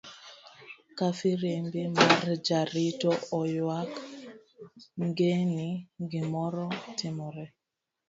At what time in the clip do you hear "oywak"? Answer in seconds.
3.39-3.91